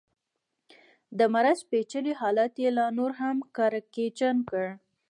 [1.17, 4.65] د مرض پېچلی حالت یې لا نور هم کړکېچن کړ.